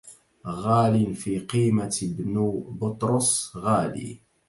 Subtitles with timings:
[0.47, 2.33] غال في قيمة ابن
[2.79, 4.21] بطرس غالي